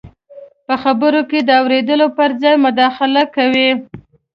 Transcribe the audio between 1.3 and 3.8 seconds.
د اورېدو پر ځای مداخله کوو.